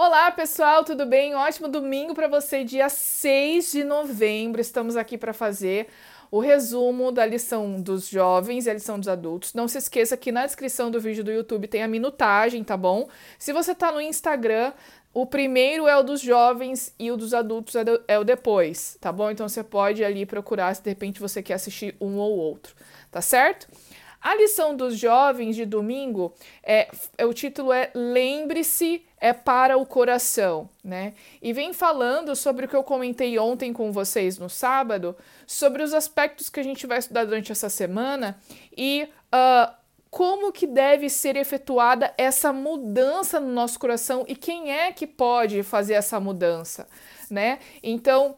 Olá, 0.00 0.30
pessoal, 0.30 0.84
tudo 0.84 1.04
bem? 1.04 1.34
Ótimo 1.34 1.66
domingo 1.66 2.14
para 2.14 2.28
você, 2.28 2.62
dia 2.62 2.88
6 2.88 3.72
de 3.72 3.82
novembro. 3.82 4.60
Estamos 4.60 4.96
aqui 4.96 5.18
para 5.18 5.32
fazer 5.32 5.88
o 6.30 6.38
resumo 6.38 7.10
da 7.10 7.26
lição 7.26 7.82
dos 7.82 8.08
jovens 8.08 8.66
e 8.66 8.70
a 8.70 8.74
lição 8.74 8.96
dos 8.96 9.08
adultos. 9.08 9.54
Não 9.54 9.66
se 9.66 9.76
esqueça 9.76 10.16
que 10.16 10.30
na 10.30 10.46
descrição 10.46 10.88
do 10.88 11.00
vídeo 11.00 11.24
do 11.24 11.32
YouTube 11.32 11.66
tem 11.66 11.82
a 11.82 11.88
minutagem, 11.88 12.62
tá 12.62 12.76
bom? 12.76 13.08
Se 13.40 13.52
você 13.52 13.74
tá 13.74 13.90
no 13.90 14.00
Instagram, 14.00 14.72
o 15.12 15.26
primeiro 15.26 15.88
é 15.88 15.96
o 15.96 16.04
dos 16.04 16.20
jovens 16.20 16.94
e 16.96 17.10
o 17.10 17.16
dos 17.16 17.34
adultos 17.34 17.74
é, 17.74 17.82
é 18.06 18.16
o 18.20 18.22
depois, 18.22 18.96
tá 19.00 19.10
bom? 19.10 19.28
Então 19.32 19.48
você 19.48 19.64
pode 19.64 20.04
ali 20.04 20.24
procurar 20.24 20.72
se 20.76 20.82
de 20.84 20.90
repente 20.90 21.18
você 21.18 21.42
quer 21.42 21.54
assistir 21.54 21.96
um 22.00 22.18
ou 22.18 22.36
outro, 22.38 22.72
tá 23.10 23.20
certo? 23.20 23.66
A 24.20 24.34
lição 24.34 24.74
dos 24.74 24.98
jovens 24.98 25.54
de 25.54 25.64
domingo 25.64 26.34
é, 26.62 26.88
é 27.16 27.24
o 27.24 27.32
título 27.32 27.72
é 27.72 27.90
Lembre-se 27.94 29.04
é 29.20 29.32
para 29.32 29.76
o 29.76 29.86
coração, 29.86 30.68
né? 30.82 31.14
E 31.42 31.52
vem 31.52 31.72
falando 31.72 32.34
sobre 32.36 32.66
o 32.66 32.68
que 32.68 32.76
eu 32.76 32.84
comentei 32.84 33.38
ontem 33.38 33.72
com 33.72 33.92
vocês 33.92 34.38
no 34.38 34.48
sábado, 34.48 35.16
sobre 35.46 35.82
os 35.82 35.94
aspectos 35.94 36.48
que 36.48 36.60
a 36.60 36.62
gente 36.62 36.86
vai 36.86 36.98
estudar 36.98 37.24
durante 37.24 37.52
essa 37.52 37.68
semana 37.68 38.40
e 38.76 39.08
uh, 39.34 39.72
como 40.10 40.52
que 40.52 40.66
deve 40.66 41.08
ser 41.08 41.36
efetuada 41.36 42.12
essa 42.16 42.52
mudança 42.52 43.38
no 43.38 43.52
nosso 43.52 43.78
coração 43.78 44.24
e 44.26 44.34
quem 44.34 44.72
é 44.72 44.92
que 44.92 45.06
pode 45.06 45.62
fazer 45.62 45.94
essa 45.94 46.18
mudança, 46.18 46.88
né? 47.30 47.58
Então 47.82 48.36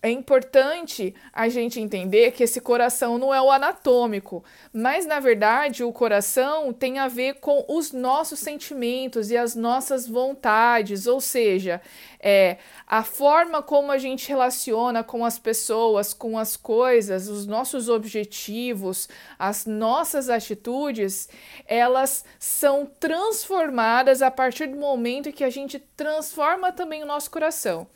é 0.00 0.10
importante 0.10 1.14
a 1.32 1.48
gente 1.48 1.80
entender 1.80 2.30
que 2.30 2.44
esse 2.44 2.60
coração 2.60 3.18
não 3.18 3.34
é 3.34 3.40
o 3.40 3.50
anatômico, 3.50 4.44
mas 4.72 5.06
na 5.06 5.18
verdade 5.18 5.82
o 5.82 5.92
coração 5.92 6.72
tem 6.72 6.98
a 6.98 7.08
ver 7.08 7.34
com 7.40 7.64
os 7.68 7.92
nossos 7.92 8.38
sentimentos 8.38 9.30
e 9.30 9.36
as 9.36 9.54
nossas 9.54 10.06
vontades, 10.06 11.06
ou 11.06 11.20
seja, 11.20 11.80
é 12.20 12.58
a 12.86 13.02
forma 13.02 13.62
como 13.62 13.90
a 13.90 13.98
gente 13.98 14.28
relaciona 14.28 15.02
com 15.02 15.24
as 15.24 15.38
pessoas, 15.38 16.14
com 16.14 16.38
as 16.38 16.56
coisas, 16.56 17.28
os 17.28 17.46
nossos 17.46 17.88
objetivos, 17.88 19.08
as 19.38 19.66
nossas 19.66 20.30
atitudes, 20.30 21.28
elas 21.66 22.24
são 22.38 22.86
transformadas 22.86 24.22
a 24.22 24.30
partir 24.30 24.68
do 24.68 24.76
momento 24.76 25.32
que 25.32 25.44
a 25.44 25.50
gente 25.50 25.78
transforma 25.96 26.72
também 26.72 27.02
o 27.02 27.06
nosso 27.06 27.30
coração. 27.30 27.86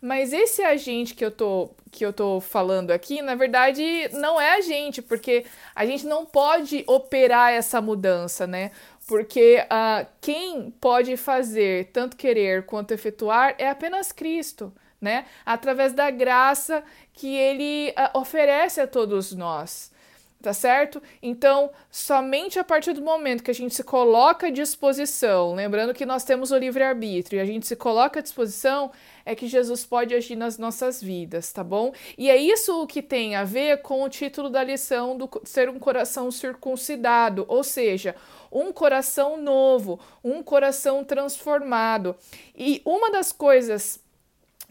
Mas 0.00 0.32
esse 0.32 0.62
agente 0.62 1.14
que 1.14 1.24
eu 1.24 1.30
tô 1.30 1.70
que 1.90 2.06
eu 2.06 2.12
tô 2.12 2.40
falando 2.40 2.92
aqui, 2.92 3.20
na 3.20 3.34
verdade, 3.34 4.08
não 4.12 4.40
é 4.40 4.54
a 4.54 4.60
gente, 4.60 5.02
porque 5.02 5.44
a 5.74 5.84
gente 5.84 6.06
não 6.06 6.24
pode 6.24 6.84
operar 6.86 7.52
essa 7.52 7.80
mudança, 7.80 8.46
né? 8.46 8.70
Porque 9.08 9.58
uh, 9.64 10.06
quem 10.20 10.70
pode 10.80 11.16
fazer 11.16 11.90
tanto 11.92 12.16
querer 12.16 12.64
quanto 12.64 12.92
efetuar 12.92 13.56
é 13.58 13.68
apenas 13.68 14.12
Cristo, 14.12 14.72
né? 15.00 15.26
Através 15.44 15.92
da 15.92 16.10
graça 16.10 16.84
que 17.12 17.34
ele 17.34 17.90
uh, 17.90 18.18
oferece 18.20 18.80
a 18.80 18.86
todos 18.86 19.32
nós 19.32 19.90
tá 20.42 20.52
certo? 20.52 21.02
Então, 21.22 21.70
somente 21.90 22.58
a 22.58 22.64
partir 22.64 22.92
do 22.92 23.02
momento 23.02 23.42
que 23.42 23.50
a 23.50 23.54
gente 23.54 23.74
se 23.74 23.84
coloca 23.84 24.46
à 24.46 24.50
disposição, 24.50 25.54
lembrando 25.54 25.94
que 25.94 26.06
nós 26.06 26.24
temos 26.24 26.50
o 26.50 26.56
livre-arbítrio, 26.56 27.38
e 27.38 27.40
a 27.40 27.44
gente 27.44 27.66
se 27.66 27.76
coloca 27.76 28.20
à 28.20 28.22
disposição, 28.22 28.90
é 29.24 29.34
que 29.34 29.46
Jesus 29.46 29.84
pode 29.84 30.14
agir 30.14 30.36
nas 30.36 30.58
nossas 30.58 31.02
vidas, 31.02 31.52
tá 31.52 31.62
bom? 31.62 31.92
E 32.16 32.30
é 32.30 32.36
isso 32.36 32.86
que 32.86 33.02
tem 33.02 33.36
a 33.36 33.44
ver 33.44 33.82
com 33.82 34.02
o 34.02 34.08
título 34.08 34.48
da 34.48 34.64
lição 34.64 35.16
do 35.16 35.28
ser 35.44 35.68
um 35.68 35.78
coração 35.78 36.30
circuncidado, 36.30 37.44
ou 37.46 37.62
seja, 37.62 38.16
um 38.50 38.72
coração 38.72 39.40
novo, 39.40 40.00
um 40.24 40.42
coração 40.42 41.04
transformado. 41.04 42.16
E 42.56 42.80
uma 42.84 43.10
das 43.10 43.30
coisas 43.30 44.00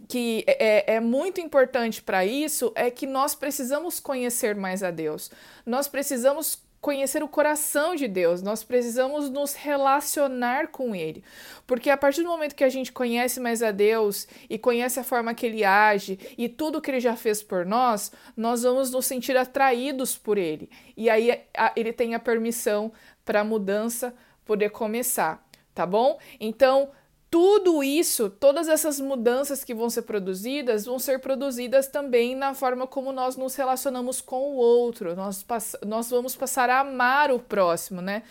que 0.07 0.43
é, 0.47 0.95
é 0.95 0.99
muito 0.99 1.41
importante 1.41 2.01
para 2.01 2.25
isso 2.25 2.71
é 2.75 2.89
que 2.89 3.05
nós 3.05 3.35
precisamos 3.35 3.99
conhecer 3.99 4.55
mais 4.55 4.83
a 4.83 4.91
Deus. 4.91 5.31
Nós 5.65 5.87
precisamos 5.87 6.61
conhecer 6.81 7.21
o 7.21 7.27
coração 7.27 7.93
de 7.93 8.07
Deus, 8.07 8.41
nós 8.41 8.63
precisamos 8.63 9.29
nos 9.29 9.53
relacionar 9.53 10.67
com 10.67 10.95
Ele. 10.95 11.23
Porque 11.67 11.89
a 11.89 11.97
partir 11.97 12.23
do 12.23 12.29
momento 12.29 12.55
que 12.55 12.63
a 12.63 12.69
gente 12.69 12.91
conhece 12.91 13.39
mais 13.39 13.61
a 13.61 13.71
Deus 13.71 14.27
e 14.49 14.57
conhece 14.57 14.99
a 14.99 15.03
forma 15.03 15.33
que 15.33 15.45
Ele 15.45 15.63
age 15.63 16.17
e 16.37 16.47
tudo 16.47 16.81
que 16.81 16.89
Ele 16.89 16.99
já 16.99 17.15
fez 17.15 17.43
por 17.43 17.65
nós, 17.65 18.11
nós 18.35 18.63
vamos 18.63 18.91
nos 18.91 19.05
sentir 19.05 19.35
atraídos 19.35 20.17
por 20.17 20.37
Ele. 20.37 20.69
E 20.95 21.09
aí 21.09 21.41
Ele 21.75 21.91
tem 21.91 22.15
a 22.15 22.19
permissão 22.19 22.91
para 23.25 23.41
a 23.41 23.43
mudança 23.43 24.13
poder 24.45 24.69
começar, 24.69 25.45
tá 25.75 25.85
bom? 25.85 26.17
Então, 26.39 26.89
tudo 27.29 27.83
isso, 27.83 28.29
todas 28.29 28.67
essas 28.67 28.99
mudanças 28.99 29.63
que 29.63 29.73
vão 29.73 29.89
ser 29.89 30.01
produzidas, 30.01 30.85
vão 30.85 30.97
ser 30.97 31.19
produzidas 31.19 31.87
também 31.87 32.35
na 32.35 32.55
forma 32.55 32.87
como 32.87 33.11
nós 33.11 33.35
nos 33.35 33.55
relacionamos 33.55 34.19
com 34.19 34.51
o 34.51 34.55
outro. 34.55 35.15
Nós, 35.15 35.45
nós 35.85 36.09
vamos 36.09 36.35
passar 36.35 36.69
a 36.69 36.79
amar 36.79 37.31
o 37.31 37.39
próximo, 37.39 38.01
né? 38.01 38.23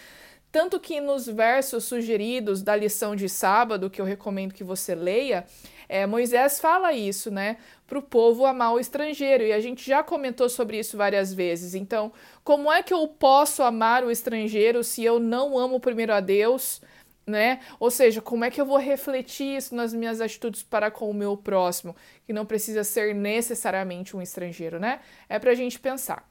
Tanto 0.50 0.81
que 0.81 1.00
nos 1.00 1.26
versos 1.26 1.84
sugeridos 1.84 2.62
da 2.62 2.75
lição 2.75 3.14
de 3.14 3.28
sábado, 3.28 3.91
que 3.91 4.00
eu 4.00 4.04
recomendo 4.04 4.54
que 4.54 4.64
você 4.64 4.94
leia, 4.94 5.47
é, 5.88 6.06
Moisés 6.06 6.59
fala 6.59 6.92
isso, 6.92 7.30
né? 7.30 7.59
Para 7.86 7.98
o 7.98 8.03
povo 8.03 8.47
amar 8.47 8.72
o 8.72 8.80
estrangeiro. 8.80 9.44
E 9.44 9.53
a 9.53 9.60
gente 9.60 9.86
já 9.86 10.03
comentou 10.03 10.48
sobre 10.48 10.78
isso 10.78 10.97
várias 10.97 11.32
vezes. 11.32 11.75
Então, 11.75 12.12
como 12.42 12.72
é 12.72 12.82
que 12.82 12.92
eu 12.92 13.06
posso 13.06 13.62
amar 13.62 14.03
o 14.03 14.10
estrangeiro 14.10 14.82
se 14.82 15.04
eu 15.04 15.20
não 15.20 15.56
amo 15.56 15.78
primeiro 15.78 16.12
a 16.12 16.20
Deus? 16.20 16.80
Né? 17.28 17.61
Ou 17.78 17.91
seja, 17.91 18.21
como 18.21 18.44
é 18.44 18.50
que 18.50 18.61
eu 18.61 18.66
vou 18.66 18.78
refletir 18.78 19.56
isso 19.56 19.75
nas 19.75 19.93
minhas 19.93 20.21
atitudes 20.21 20.62
para 20.62 20.91
com 20.91 21.11
o 21.11 21.15
meu 21.15 21.37
próximo, 21.37 21.94
que 22.27 22.33
não 22.33 22.47
precisa 22.47 22.83
ser 22.83 23.15
necessariamente 23.15 24.16
um 24.16 24.22
estrangeiro, 24.22 24.78
né? 24.78 25.00
É 25.28 25.39
para 25.39 25.50
a 25.50 25.55
gente 25.55 25.78
pensar. 25.78 26.28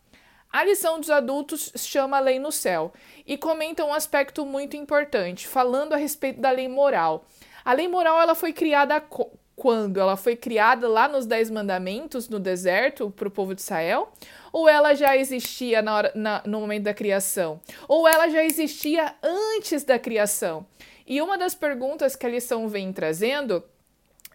A 0.51 0.63
lição 0.63 0.99
dos 0.99 1.09
adultos 1.09 1.71
chama 1.75 2.17
a 2.17 2.21
lei 2.21 2.39
no 2.39 2.51
céu 2.51 2.93
e 3.25 3.37
comenta 3.37 3.83
um 3.83 3.93
aspecto 3.93 4.45
muito 4.45 4.77
importante, 4.77 5.47
falando 5.47 5.93
a 5.93 5.97
respeito 5.97 6.39
da 6.39 6.51
lei 6.51 6.67
moral. 6.67 7.25
A 7.65 7.73
lei 7.73 7.87
moral 7.87 8.19
ela 8.19 8.33
foi 8.33 8.53
criada 8.53 9.01
quando? 9.57 9.99
Ela 9.99 10.15
foi 10.15 10.35
criada 10.35 10.87
lá 10.87 11.07
nos 11.07 11.25
Dez 11.25 11.49
Mandamentos, 11.49 12.29
no 12.29 12.39
deserto, 12.39 13.09
para 13.09 13.27
o 13.27 13.31
povo 13.31 13.55
de 13.55 13.61
Israel? 13.61 14.13
Ou 14.53 14.69
ela 14.69 14.93
já 14.93 15.17
existia 15.17 15.81
na 15.81 15.95
hora, 15.95 16.11
na, 16.13 16.43
no 16.45 16.61
momento 16.61 16.83
da 16.83 16.93
criação? 16.93 17.59
Ou 17.87 18.07
ela 18.07 18.29
já 18.29 18.45
existia 18.45 19.15
antes 19.21 19.83
da 19.83 19.97
criação? 19.97 20.65
E 21.07 21.19
uma 21.21 21.37
das 21.37 21.55
perguntas 21.55 22.15
que 22.15 22.25
a 22.25 22.29
lição 22.29 22.69
vem 22.69 22.93
trazendo 22.93 23.63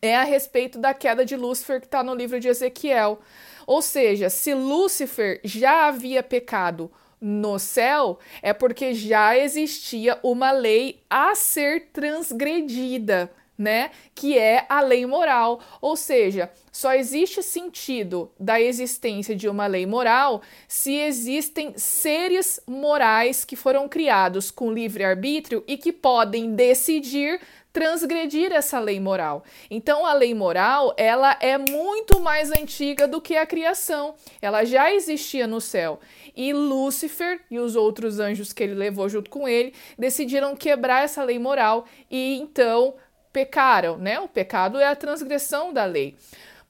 é 0.03 0.17
a 0.17 0.25
respeito 0.25 0.77
da 0.77 0.93
queda 0.93 1.25
de 1.25 1.37
Lúcifer 1.37 1.79
que 1.79 1.87
está 1.87 2.03
no 2.03 2.17
livro 2.17 2.41
de 2.41 2.49
Ezequiel. 2.49 3.21
Ou 3.65 3.81
seja, 3.81 4.29
se 4.29 4.53
Lúcifer 4.53 5.41
já 5.45 5.87
havia 5.87 6.21
pecado 6.25 6.91
no 7.21 7.61
céu, 7.61 8.19
é 8.43 8.53
porque 8.53 8.93
já 8.93 9.39
existia 9.39 10.19
uma 10.21 10.51
lei 10.51 11.01
a 11.09 11.37
ser 11.37 11.91
transgredida 11.93 13.31
né? 13.63 13.91
Que 14.15 14.37
é 14.37 14.67
a 14.69 14.81
lei 14.81 15.07
moral. 15.07 15.61
Ou 15.81 15.97
seja, 15.97 16.51
só 16.73 16.93
existe 16.95 17.43
sentido 17.43 18.31
da 18.39 18.61
existência 18.61 19.37
de 19.37 19.49
uma 19.49 19.67
lei 19.67 19.87
moral 19.87 20.43
se 20.67 20.95
existem 20.95 21.73
seres 21.77 22.61
morais 22.67 23.45
que 23.45 23.55
foram 23.55 23.89
criados 23.89 24.51
com 24.51 24.73
livre-arbítrio 24.73 25.63
e 25.67 25.77
que 25.77 25.93
podem 25.93 26.55
decidir 26.55 27.41
transgredir 27.73 28.53
essa 28.53 28.79
lei 28.79 29.01
moral. 29.01 29.45
Então 29.71 30.05
a 30.05 30.13
lei 30.13 30.35
moral, 30.35 30.95
ela 30.97 31.37
é 31.41 31.57
muito 31.57 32.21
mais 32.21 32.51
antiga 32.51 33.09
do 33.09 33.21
que 33.21 33.37
a 33.37 33.47
criação. 33.47 34.15
Ela 34.43 34.65
já 34.65 34.93
existia 34.93 35.47
no 35.47 35.61
céu. 35.61 35.99
E 36.37 36.53
Lúcifer 36.53 37.41
e 37.51 37.59
os 37.59 37.75
outros 37.75 38.21
anjos 38.21 38.53
que 38.53 38.63
ele 38.63 38.75
levou 38.75 39.09
junto 39.09 39.31
com 39.31 39.49
ele 39.49 39.73
decidiram 39.99 40.55
quebrar 40.55 41.05
essa 41.05 41.25
lei 41.25 41.39
moral 41.39 41.87
e 42.11 42.37
então 42.37 42.95
pecaram, 43.33 43.97
né? 43.97 44.21
O 44.21 44.29
pecado 44.29 44.79
é 44.79 44.87
a 44.87 44.97
transgressão 44.97 45.73
da 45.73 45.85
lei. 45.85 46.17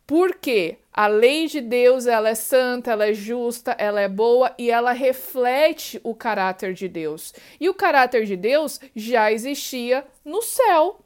Porque 0.06 0.78
a 0.92 1.06
lei 1.06 1.46
de 1.46 1.60
Deus, 1.60 2.06
ela 2.06 2.28
é 2.28 2.34
santa, 2.34 2.90
ela 2.90 3.06
é 3.06 3.14
justa, 3.14 3.74
ela 3.78 4.00
é 4.00 4.08
boa 4.08 4.54
e 4.58 4.70
ela 4.70 4.92
reflete 4.92 6.00
o 6.04 6.14
caráter 6.14 6.74
de 6.74 6.88
Deus. 6.88 7.32
E 7.58 7.68
o 7.68 7.74
caráter 7.74 8.26
de 8.26 8.36
Deus 8.36 8.80
já 8.94 9.32
existia 9.32 10.04
no 10.24 10.42
céu, 10.42 11.00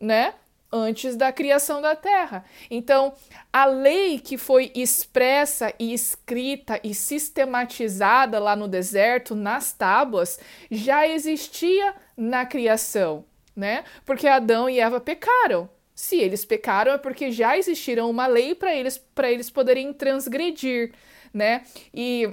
né? 0.00 0.34
Antes 0.72 1.16
da 1.16 1.30
criação 1.32 1.80
da 1.80 1.94
terra. 1.94 2.44
Então, 2.70 3.14
a 3.52 3.66
lei 3.66 4.18
que 4.18 4.36
foi 4.36 4.72
expressa 4.74 5.72
e 5.78 5.92
escrita 5.92 6.80
e 6.82 6.94
sistematizada 6.94 8.38
lá 8.38 8.56
no 8.56 8.66
deserto, 8.66 9.34
nas 9.34 9.72
tábuas, 9.72 10.40
já 10.70 11.06
existia 11.06 11.94
na 12.16 12.44
criação 12.44 13.24
né? 13.56 13.84
Porque 14.04 14.28
Adão 14.28 14.68
e 14.68 14.78
Eva 14.78 15.00
pecaram. 15.00 15.68
Se 15.94 16.20
eles 16.20 16.44
pecaram 16.44 16.92
é 16.92 16.98
porque 16.98 17.32
já 17.32 17.56
existiram 17.56 18.10
uma 18.10 18.26
lei 18.26 18.54
para 18.54 18.74
eles 18.74 18.98
para 18.98 19.32
eles 19.32 19.48
poderem 19.48 19.92
transgredir, 19.94 20.92
né? 21.32 21.62
E 21.94 22.28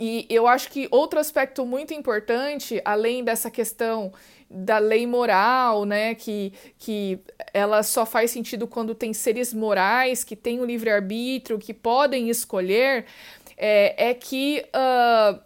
e 0.00 0.26
eu 0.30 0.46
acho 0.46 0.70
que 0.70 0.86
outro 0.92 1.18
aspecto 1.18 1.66
muito 1.66 1.92
importante, 1.92 2.80
além 2.84 3.24
dessa 3.24 3.50
questão 3.50 4.12
da 4.48 4.78
lei 4.78 5.06
moral, 5.06 5.84
né? 5.84 6.14
Que, 6.14 6.52
que 6.78 7.18
ela 7.52 7.82
só 7.82 8.06
faz 8.06 8.30
sentido 8.30 8.66
quando 8.68 8.94
tem 8.94 9.12
seres 9.12 9.52
morais 9.52 10.22
que 10.22 10.36
têm 10.36 10.60
o 10.60 10.64
livre-arbítrio, 10.64 11.58
que 11.58 11.74
podem 11.74 12.30
escolher, 12.30 13.06
é, 13.56 14.10
é 14.10 14.14
que 14.14 14.64
uh, 14.68 15.40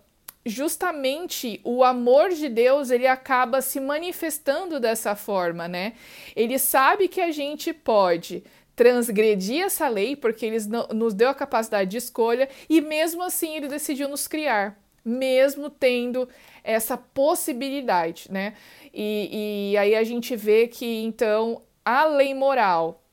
justamente 0.44 1.60
o 1.62 1.84
amor 1.84 2.30
de 2.30 2.48
Deus 2.48 2.90
ele 2.90 3.06
acaba 3.06 3.60
se 3.60 3.78
manifestando 3.78 4.80
dessa 4.80 5.14
forma, 5.14 5.68
né? 5.68 5.94
Ele 6.34 6.58
sabe 6.58 7.08
que 7.08 7.20
a 7.20 7.30
gente 7.30 7.72
pode 7.72 8.42
transgredir 8.74 9.64
essa 9.64 9.88
lei 9.88 10.16
porque 10.16 10.46
ele 10.46 10.58
nos 10.94 11.14
deu 11.14 11.28
a 11.28 11.34
capacidade 11.34 11.90
de 11.90 11.98
escolha 11.98 12.48
e 12.68 12.80
mesmo 12.80 13.22
assim 13.22 13.56
ele 13.56 13.68
decidiu 13.68 14.08
nos 14.08 14.26
criar, 14.26 14.80
mesmo 15.04 15.70
tendo 15.70 16.28
essa 16.64 16.96
possibilidade, 16.96 18.30
né? 18.30 18.54
E, 18.92 19.72
e 19.72 19.76
aí 19.76 19.94
a 19.94 20.02
gente 20.02 20.34
vê 20.34 20.66
que 20.66 21.02
então 21.04 21.62
a 21.84 22.04
lei 22.04 22.34
moral 22.34 23.04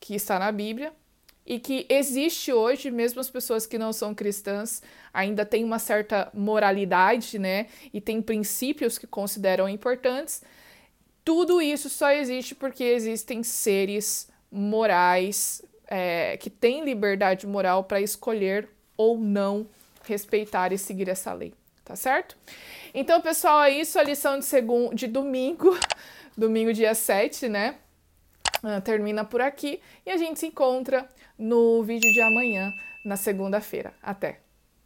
que 0.00 0.14
está 0.14 0.38
na 0.38 0.52
Bíblia 0.52 0.92
e 1.48 1.58
que 1.58 1.86
existe 1.88 2.52
hoje, 2.52 2.90
mesmo 2.90 3.22
as 3.22 3.30
pessoas 3.30 3.66
que 3.66 3.78
não 3.78 3.90
são 3.90 4.14
cristãs 4.14 4.82
ainda 5.14 5.46
têm 5.46 5.64
uma 5.64 5.78
certa 5.78 6.30
moralidade, 6.34 7.38
né? 7.38 7.68
E 7.90 8.02
tem 8.02 8.20
princípios 8.20 8.98
que 8.98 9.06
consideram 9.06 9.66
importantes. 9.66 10.42
Tudo 11.24 11.62
isso 11.62 11.88
só 11.88 12.10
existe 12.10 12.54
porque 12.54 12.84
existem 12.84 13.42
seres 13.42 14.28
morais 14.52 15.62
é, 15.86 16.36
que 16.36 16.50
têm 16.50 16.84
liberdade 16.84 17.46
moral 17.46 17.82
para 17.82 17.98
escolher 17.98 18.68
ou 18.94 19.16
não 19.16 19.66
respeitar 20.04 20.70
e 20.70 20.76
seguir 20.76 21.08
essa 21.08 21.32
lei, 21.32 21.54
tá 21.82 21.96
certo? 21.96 22.36
Então, 22.92 23.22
pessoal, 23.22 23.62
é 23.62 23.70
isso 23.70 23.98
a 23.98 24.02
lição 24.02 24.38
de, 24.38 24.44
segundo, 24.44 24.94
de 24.94 25.06
domingo, 25.06 25.78
domingo 26.36 26.74
dia 26.74 26.94
7, 26.94 27.48
né? 27.48 27.76
Uh, 28.62 28.80
termina 28.80 29.24
por 29.24 29.40
aqui 29.40 29.80
e 30.04 30.10
a 30.10 30.16
gente 30.16 30.40
se 30.40 30.46
encontra 30.46 31.08
no 31.38 31.82
vídeo 31.84 32.12
de 32.12 32.20
amanhã, 32.20 32.72
na 33.04 33.16
segunda-feira. 33.16 33.94
Até! 34.02 34.47